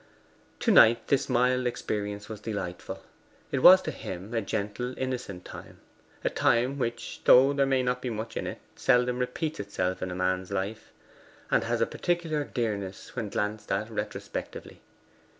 To 0.61 0.71
Knight 0.71 1.09
this 1.09 1.29
mild 1.29 1.67
experience 1.67 2.27
was 2.27 2.39
delightful. 2.41 3.03
It 3.51 3.61
was 3.61 3.83
to 3.83 3.91
him 3.91 4.33
a 4.33 4.41
gentle 4.41 4.97
innocent 4.97 5.45
time 5.45 5.77
a 6.23 6.29
time 6.31 6.79
which, 6.79 7.21
though 7.25 7.53
there 7.53 7.67
may 7.67 7.83
not 7.83 8.01
be 8.01 8.09
much 8.09 8.35
in 8.35 8.47
it, 8.47 8.61
seldom 8.75 9.19
repeats 9.19 9.59
itself 9.59 10.01
in 10.01 10.09
a 10.09 10.15
man's 10.15 10.49
life, 10.51 10.91
and 11.51 11.65
has 11.65 11.81
a 11.81 11.85
peculiar 11.85 12.43
dearness 12.43 13.15
when 13.15 13.29
glanced 13.29 13.71
at 13.71 13.91
retrospectively. 13.91 14.81